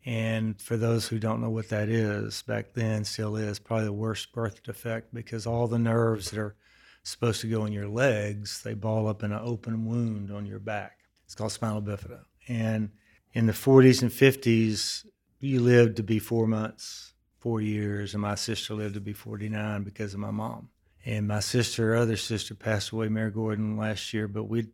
[0.05, 3.93] And for those who don't know what that is, back then still is probably the
[3.93, 6.55] worst birth defect because all the nerves that are
[7.01, 10.59] supposed to go in your legs, they ball up in an open wound on your
[10.59, 10.99] back.
[11.23, 12.25] It's called spinal bifida.
[12.47, 12.91] And
[13.33, 15.07] in the 40s and 50s,
[15.39, 19.83] you lived to be four months four years, and my sister lived to be 49
[19.83, 20.67] because of my mom.
[21.05, 24.27] And my sister, other sister, passed away, Mary Gordon, last year.
[24.27, 24.69] But we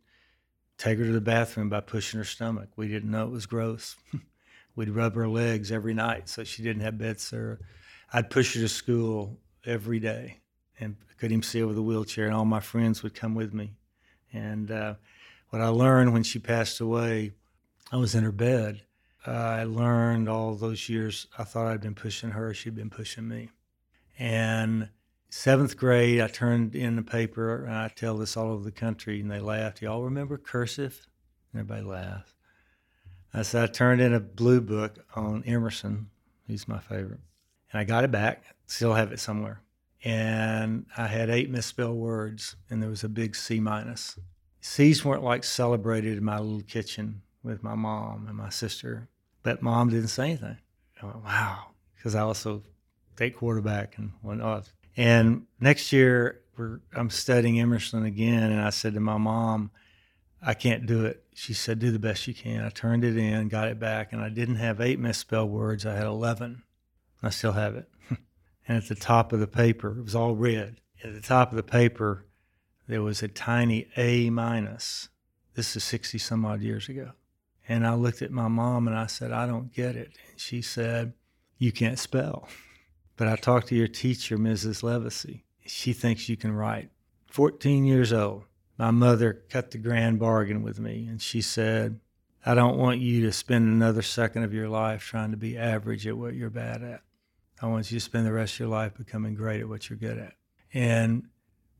[0.82, 2.70] take her to the bathroom by pushing her stomach.
[2.74, 3.94] We didn't know it was gross.
[4.76, 7.60] We'd rub her legs every night so she didn't have bed sore.
[8.12, 10.38] I'd push her to school every day
[10.80, 13.74] and couldn't even see over the wheelchair, and all my friends would come with me.
[14.32, 14.94] And uh,
[15.50, 17.32] what I learned when she passed away,
[17.92, 18.82] I was in her bed.
[19.24, 23.28] Uh, I learned all those years I thought I'd been pushing her, she'd been pushing
[23.28, 23.50] me.
[24.18, 24.88] And
[25.32, 29.18] seventh grade, I turned in the paper, and I tell this all over the country,
[29.20, 29.80] and they laughed.
[29.80, 31.06] Y'all remember cursive?
[31.54, 32.34] Everybody laughed.
[33.32, 36.10] I said I turned in a blue book on Emerson.
[36.46, 37.20] He's my favorite,
[37.72, 38.44] and I got it back.
[38.66, 39.62] Still have it somewhere.
[40.04, 44.18] And I had eight misspelled words, and there was a big C minus.
[44.60, 49.08] C's weren't like celebrated in my little kitchen with my mom and my sister,
[49.42, 50.58] but mom didn't say anything.
[51.00, 52.62] I went, wow, because I also
[53.16, 54.70] take quarterback and whatnot.
[54.96, 56.40] And next year,
[56.94, 59.70] I'm studying Emerson again, and I said to my mom,
[60.44, 61.24] I can't do it.
[61.34, 62.64] She said, do the best you can.
[62.64, 65.86] I turned it in, got it back, and I didn't have eight misspelled words.
[65.86, 66.62] I had 11.
[67.22, 67.88] I still have it.
[68.68, 70.80] and at the top of the paper, it was all red.
[71.02, 72.26] At the top of the paper,
[72.88, 75.08] there was a tiny A minus.
[75.54, 77.12] This is 60 some odd years ago.
[77.68, 80.10] And I looked at my mom and I said, I don't get it.
[80.30, 81.14] And she said,
[81.58, 82.48] You can't spell.
[83.22, 84.82] But I talked to your teacher, Mrs.
[84.82, 85.44] Levacy.
[85.64, 86.90] She thinks you can write.
[87.28, 88.46] 14 years old
[88.78, 92.00] my mother cut the grand bargain with me and she said,
[92.44, 96.04] I don't want you to spend another second of your life trying to be average
[96.04, 97.02] at what you're bad at.
[97.60, 99.98] I want you to spend the rest of your life becoming great at what you're
[99.98, 100.32] good at.
[100.74, 101.28] And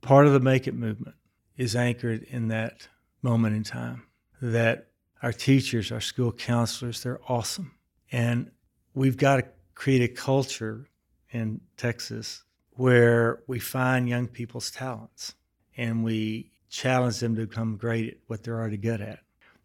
[0.00, 1.16] part of the Make It movement
[1.57, 2.87] is anchored in that
[3.20, 4.05] moment in time
[4.40, 4.90] that
[5.24, 7.74] our teachers, our school counselors, they're awesome.
[8.12, 8.52] And
[8.94, 10.87] we've got to create a culture
[11.32, 12.44] in Texas
[12.76, 15.34] where we find young people's talents
[15.76, 19.20] and we challenge them to become great at what they're already good at.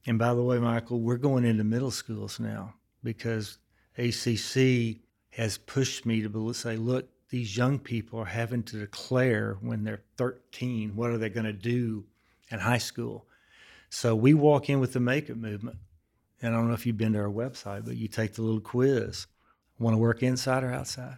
[0.05, 3.59] And by the way, Michael, we're going into middle schools now because
[3.97, 4.97] ACC
[5.31, 10.03] has pushed me to say, look, these young people are having to declare when they're
[10.17, 12.05] 13 what are they going to do
[12.49, 13.25] in high school.
[13.89, 15.77] So we walk in with the Make It movement.
[16.41, 18.61] And I don't know if you've been to our website, but you take the little
[18.61, 19.27] quiz.
[19.79, 21.17] Want to work inside or outside?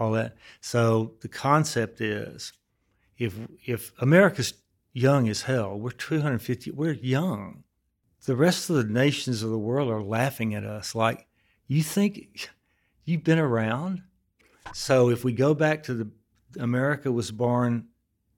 [0.00, 0.36] All that.
[0.60, 2.52] So the concept is
[3.18, 4.54] if if America's
[4.92, 5.78] young as hell.
[5.78, 7.62] We're 250, we're young.
[8.24, 11.26] The rest of the nations of the world are laughing at us like,
[11.68, 12.50] you think
[13.04, 14.02] you've been around?
[14.74, 16.10] So if we go back to the
[16.58, 17.86] America was born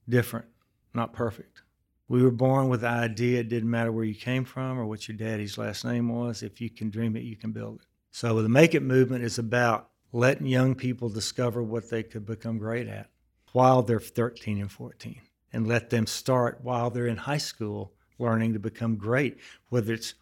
[0.09, 0.46] different,
[0.94, 1.62] not perfect.
[2.09, 5.09] We were born with the idea it didn't matter where you came from or what
[5.09, 6.42] your daddy's last name was.
[6.42, 7.87] If you can dream it, you can build it.
[8.11, 12.59] So the Make It movement is about letting young people discover what they could become
[12.59, 13.09] great at
[13.53, 15.20] while they're 13 and 14
[15.53, 20.14] and let them start while they're in high school learning to become great, whether it's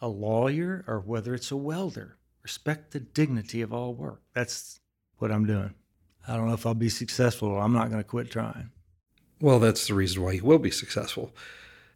[0.00, 2.16] a lawyer or whether it's a welder.
[2.42, 4.22] Respect the dignity of all work.
[4.32, 4.80] That's
[5.18, 5.74] what I'm doing.
[6.26, 7.58] I don't know if I'll be successful.
[7.58, 8.70] I'm not going to quit trying.
[9.40, 11.34] Well, that's the reason why you will be successful.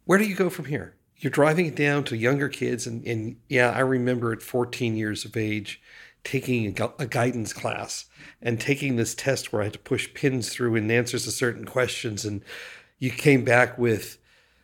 [0.05, 0.95] Where do you go from here?
[1.17, 5.23] You're driving it down to younger kids, and, and yeah, I remember at 14 years
[5.23, 5.81] of age
[6.23, 8.05] taking a, a guidance class
[8.41, 11.65] and taking this test where I had to push pins through and answers to certain
[11.65, 12.43] questions and
[12.99, 14.17] you came back with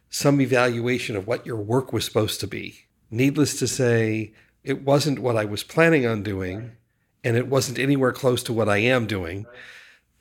[0.10, 2.86] some evaluation of what your work was supposed to be.
[3.12, 6.72] Needless to say, it wasn't what I was planning on doing,
[7.24, 9.46] and it wasn't anywhere close to what I am doing.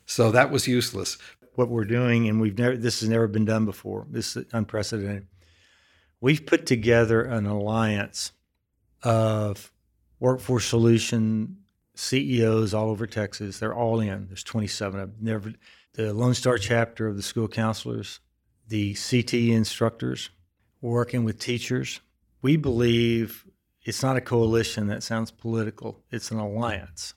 [0.05, 1.17] So that was useless.
[1.55, 4.05] What we're doing, and we've never this has never been done before.
[4.09, 5.27] This is unprecedented.
[6.21, 8.31] We've put together an alliance
[9.03, 9.71] of
[10.19, 11.57] workforce solution
[11.95, 13.59] CEOs all over Texas.
[13.59, 14.27] They're all in.
[14.27, 15.17] There's 27 of them.
[15.21, 15.53] Never
[15.93, 18.19] the Lone Star chapter of the school counselors,
[18.67, 20.29] the CTE instructors,
[20.81, 21.99] working with teachers.
[22.41, 23.45] We believe
[23.83, 27.15] it's not a coalition that sounds political, it's an alliance,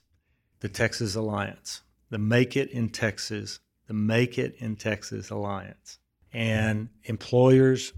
[0.59, 5.99] the Texas Alliance, the Make It in Texas, the Make It in Texas Alliance.
[6.33, 7.93] And employers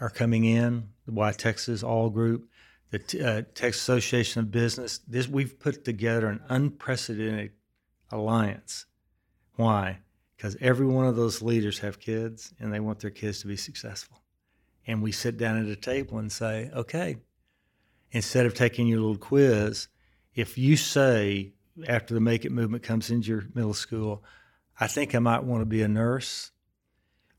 [0.00, 2.49] are coming in, the Why Texas All Group,
[2.90, 4.98] the uh, Texas Association of Business.
[5.06, 7.52] This we've put together an unprecedented
[8.10, 8.86] alliance
[9.60, 9.98] why?
[10.36, 13.58] Because every one of those leaders have kids and they want their kids to be
[13.58, 14.22] successful.
[14.86, 17.18] And we sit down at a table and say, okay,
[18.10, 19.88] instead of taking your little quiz,
[20.34, 21.52] if you say
[21.86, 24.24] after the Make It movement comes into your middle school,
[24.80, 26.52] I think I might want to be a nurse.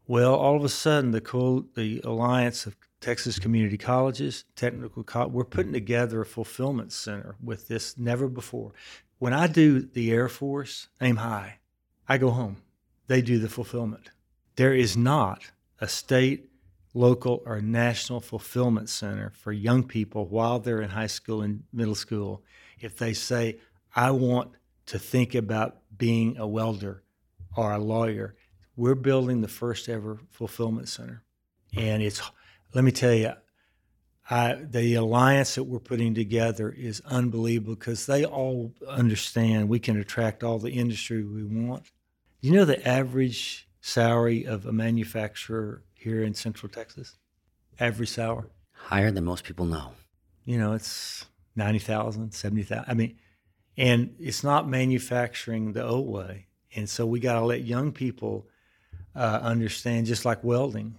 [0.05, 5.33] Well, all of a sudden, the cool, the Alliance of Texas Community Colleges, Technical College,
[5.33, 8.71] we're putting together a fulfillment center with this never before.
[9.17, 11.57] When I do the Air Force, aim high.
[12.07, 12.57] I go home.
[13.07, 14.11] They do the fulfillment.
[14.55, 16.51] There is not a state
[16.93, 21.95] local or national fulfillment center for young people while they're in high school and middle
[21.95, 22.43] school
[22.79, 23.57] if they say,
[23.95, 24.51] I want
[24.87, 27.03] to think about being a welder
[27.55, 28.35] or a lawyer.
[28.75, 31.23] We're building the first ever fulfillment center.
[31.75, 32.21] And it's,
[32.73, 33.33] let me tell you,
[34.29, 39.99] I, the alliance that we're putting together is unbelievable because they all understand we can
[39.99, 41.91] attract all the industry we want.
[42.39, 47.15] You know the average salary of a manufacturer here in Central Texas?
[47.79, 48.49] Average salary?
[48.71, 49.91] Higher than most people know.
[50.45, 52.85] You know, it's 90,000, 70,000.
[52.87, 53.17] I mean,
[53.77, 56.47] and it's not manufacturing the old way.
[56.75, 58.47] And so we got to let young people
[59.15, 60.95] uh, understand, just like welding.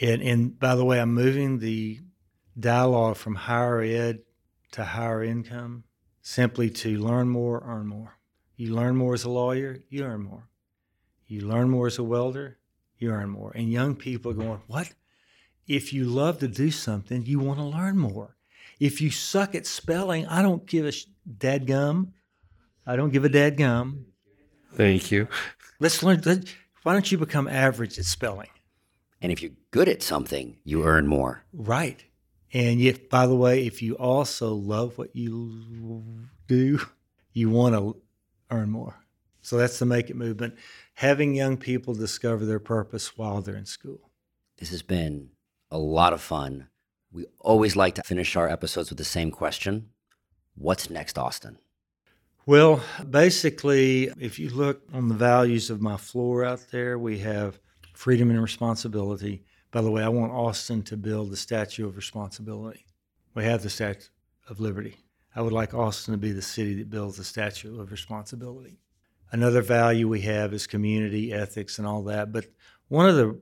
[0.00, 2.00] And, and by the way, I'm moving the
[2.58, 4.20] dialogue from higher ed
[4.72, 5.84] to higher income
[6.22, 8.18] simply to learn more, earn more.
[8.56, 10.48] You learn more as a lawyer, you earn more.
[11.26, 12.58] You learn more as a welder,
[12.98, 13.52] you earn more.
[13.54, 14.92] And young people are going, What?
[15.66, 18.36] If you love to do something, you want to learn more.
[18.78, 21.06] If you suck at spelling, I don't give a sh-
[21.38, 22.12] dad gum.
[22.86, 24.06] I don't give a dad gum.
[24.74, 25.26] Thank you.
[25.80, 26.22] Let's learn.
[26.24, 26.44] Let,
[26.82, 28.48] why don't you become average at spelling?
[29.20, 31.44] And if you're good at something, you earn more.
[31.52, 32.04] Right.
[32.52, 36.80] And yet, by the way, if you also love what you do,
[37.32, 37.96] you want to
[38.50, 38.96] earn more.
[39.42, 40.56] So that's the Make It movement.
[40.94, 44.10] Having young people discover their purpose while they're in school.
[44.58, 45.30] This has been
[45.70, 46.68] a lot of fun.
[47.12, 49.90] We always like to finish our episodes with the same question
[50.58, 51.58] What's next, Austin?
[52.46, 57.60] Well, basically, if you look on the values of my floor out there, we have
[57.96, 59.42] freedom and responsibility.
[59.70, 62.84] By the way, I want Austin to build the Statue of Responsibility.
[63.34, 64.08] We have the Statue
[64.48, 64.96] of Liberty.
[65.34, 68.78] I would like Austin to be the city that builds the Statue of Responsibility.
[69.32, 72.32] Another value we have is community ethics and all that.
[72.32, 72.46] But
[72.88, 73.40] one of the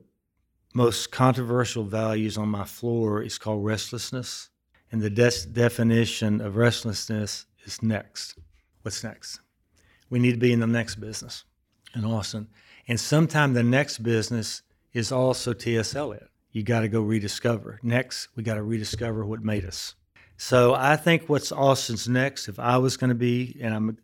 [0.73, 4.49] most controversial values on my floor is called restlessness.
[4.91, 8.37] And the des- definition of restlessness is next.
[8.83, 9.41] What's next?
[10.09, 11.43] We need to be in the next business
[11.93, 12.47] in Austin.
[12.87, 14.61] And sometime the next business
[14.93, 15.95] is also T.S.
[15.95, 16.29] Eliot.
[16.51, 17.79] You got to go rediscover.
[17.83, 19.95] Next, we got to rediscover what made us.
[20.37, 23.97] So I think what's Austin's next, if I was going to be, and I'm,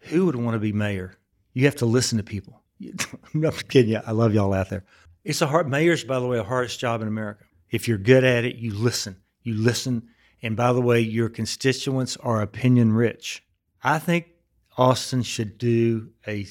[0.00, 1.14] who would want to be mayor?
[1.52, 2.62] You have to listen to people.
[2.80, 4.00] I'm not kidding you.
[4.06, 4.84] I love y'all out there.
[5.24, 7.44] It's a hard, mayor's, by the way, the hardest job in America.
[7.70, 9.16] If you're good at it, you listen.
[9.42, 10.08] You listen.
[10.42, 13.44] And by the way, your constituents are opinion rich.
[13.82, 14.28] I think
[14.76, 16.46] Austin should do a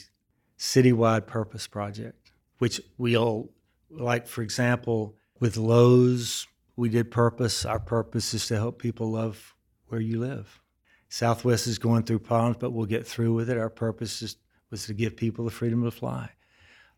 [0.58, 3.52] citywide purpose project, which we all
[3.90, 7.66] like, for example, with Lowe's, we did purpose.
[7.66, 9.56] Our purpose is to help people love
[9.88, 10.62] where you live.
[11.10, 13.58] Southwest is going through problems, but we'll get through with it.
[13.58, 14.36] Our purpose is,
[14.70, 16.30] was to give people the freedom to fly.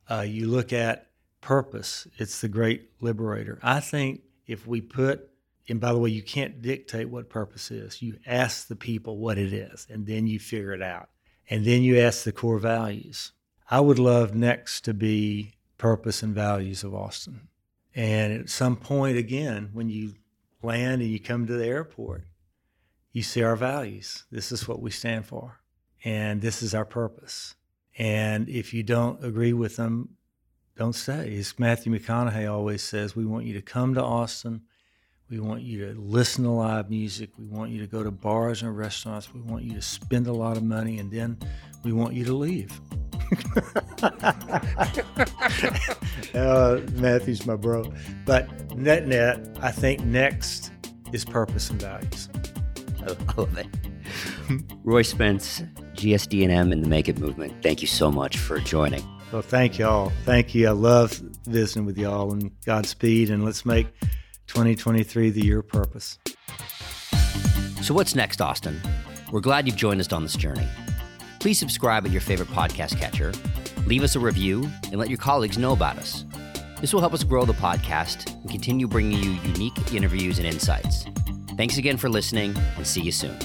[0.09, 3.59] Uh, you look at purpose, it's the great liberator.
[3.61, 5.29] I think if we put,
[5.67, 8.01] and by the way, you can't dictate what purpose is.
[8.01, 11.09] You ask the people what it is, and then you figure it out.
[11.51, 13.31] And then you ask the core values.
[13.71, 17.49] I would love next to be purpose and values of Austin.
[17.93, 20.15] And at some point, again, when you
[20.63, 22.23] land and you come to the airport,
[23.11, 24.25] you see our values.
[24.31, 25.59] This is what we stand for,
[26.03, 27.55] and this is our purpose.
[27.95, 30.15] And if you don't agree with them,
[30.75, 31.37] don't stay.
[31.37, 34.61] As Matthew McConaughey always says, we want you to come to Austin.
[35.29, 37.29] We want you to listen to live music.
[37.37, 39.31] We want you to go to bars and restaurants.
[39.31, 41.37] We want you to spend a lot of money, and then
[41.83, 42.71] we want you to leave.
[46.33, 47.91] uh, Matthew's my bro.
[48.25, 50.71] But net net, I think next
[51.13, 52.29] is purpose and values.
[53.01, 53.67] I love it.
[54.83, 55.61] Roy Spence,
[55.93, 57.53] GSD&M and the Make It movement.
[57.61, 59.03] Thank you so much for joining.
[59.31, 60.11] Well, thank y'all.
[60.25, 60.67] Thank you.
[60.67, 61.11] I love
[61.45, 63.29] visiting with y'all and Godspeed.
[63.29, 63.87] And let's make
[64.47, 66.17] 2023 the year of purpose.
[67.81, 68.81] So, what's next, Austin?
[69.31, 70.67] We're glad you've joined us on this journey.
[71.39, 73.31] Please subscribe at your favorite podcast catcher,
[73.85, 76.25] leave us a review, and let your colleagues know about us.
[76.81, 81.05] This will help us grow the podcast and continue bringing you unique interviews and insights.
[81.57, 83.37] Thanks again for listening, and see you soon.